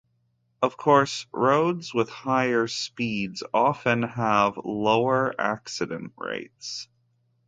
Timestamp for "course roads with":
0.77-2.09